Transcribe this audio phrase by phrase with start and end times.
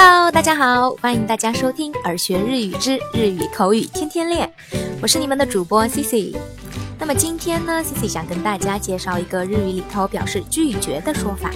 [0.00, 4.48] Hello，大家好，欢迎大家收听《耳学日语之日语口语天天练》，
[5.02, 6.36] 我是你们的主播 Cici。
[7.00, 11.50] 那么今天呢，Cici 想跟大家介绍一个日语里头表示拒绝的说法。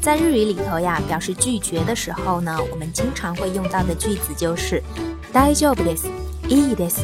[0.00, 4.80] 在日语里头呀，表示拒绝的时候呢，我们经常会用到的句子就是
[5.34, 6.04] “だ j じ b l ぶです”、
[6.48, 7.00] “いいです”。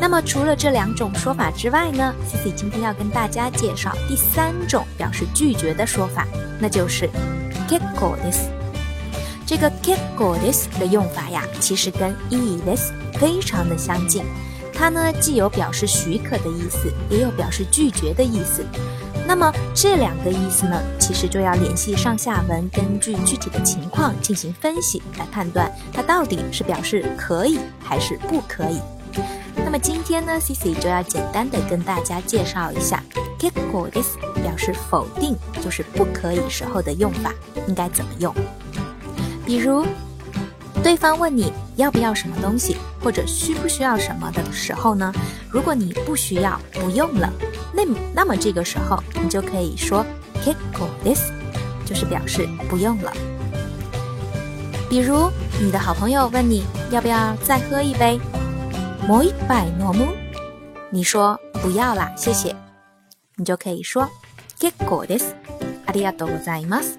[0.00, 6.26] 那么除了这两种说法之外呢，Cici 今天要跟大家介绍第三种表示拒绝的说法，
[6.58, 7.06] 那就是
[7.68, 8.48] “けっこうです”。
[9.50, 12.76] 这个 k e e p go t d i s 的用法呀，其实跟 e a t h i
[12.76, 14.22] s 非常的相近。
[14.72, 18.64] 它呢，既有表示许可的意思，也有表示拒绝的意思。
[19.26, 28.80] 那么这两个意思呢，其实就要联系上下文，根据具体的情况进行分析来判断它到底是表示可以还是不可以。
[29.56, 33.02] 那么今天呢，Cici 就要简单的跟大家介绍一下
[33.36, 37.34] k e e p go t d i s 表示否定，就是不可以时候的用法
[37.66, 38.32] 应该怎么用。
[39.50, 39.84] 比如，
[40.80, 45.12] 对方问你要不要什么东西，或者需不需要什么的时候呢？
[45.52, 47.28] 如果你不需要、不用了，
[47.74, 47.82] 那
[48.14, 50.06] 那么这个时候你就可以说
[50.44, 51.32] “kekko h i s
[51.84, 53.12] 就是表示不用了。
[54.88, 55.28] 比如，
[55.60, 56.62] 你的好朋友问你
[56.92, 58.20] 要不要再喝一杯
[59.08, 59.92] m o i o b a i no
[60.90, 62.54] 你说不要啦，谢谢，
[63.34, 64.08] 你就可以说
[64.60, 65.34] “kekko e s a i s
[65.86, 66.82] ありがとうござい m す。
[66.82, 66.98] s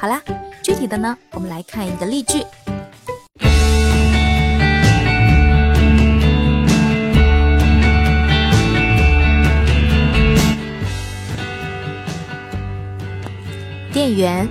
[0.00, 0.20] 好啦。
[0.68, 2.44] 具体的呢，我们来看一个例句。
[13.94, 14.46] 店员，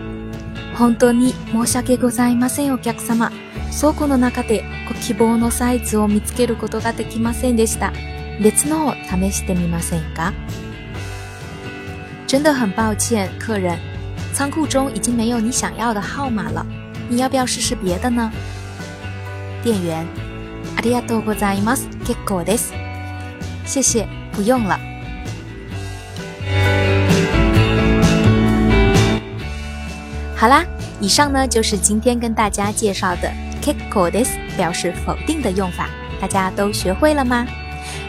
[0.77, 3.31] 本当に申し訳ございません、お客様。
[3.79, 7.93] 倉庫の中でご希望のサイズを見つけることができませんでした。
[8.41, 10.33] 別のを試してみませんか？
[12.25, 13.77] 真的很抱歉，客人。
[14.37, 16.63] 仓库中已经没有你想要的号码了，
[17.09, 18.31] 你要不要试试别的呢？
[19.63, 20.05] 店员
[20.77, 22.71] ：Adiá, dobozai más k i k o d i s
[23.65, 24.79] 谢谢，不用了。
[30.35, 30.63] 好啦，
[30.99, 33.21] 以上呢就是今天跟大家介绍的
[33.59, 35.89] k i k o d i s 表示否定的用法，
[36.21, 37.43] 大家都学会了吗？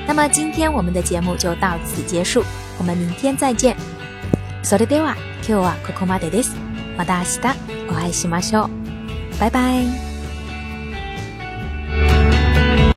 [0.07, 2.45] 那么今天我们的节目就到此结束，
[2.77, 3.75] 我们明天再见。
[4.63, 6.57] それでは今日はここまでです。
[6.97, 7.25] また明
[7.87, 8.71] 日お会いしましょう。
[9.41, 10.08] バイバイ。